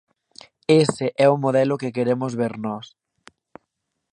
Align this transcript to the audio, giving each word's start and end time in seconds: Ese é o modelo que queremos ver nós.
Ese 0.83 1.07
é 1.25 1.27
o 1.33 1.41
modelo 1.43 1.79
que 1.81 1.93
queremos 1.97 2.31
ver 2.41 2.53
nós. 2.65 2.85